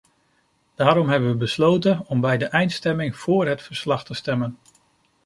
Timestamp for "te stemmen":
4.03-4.57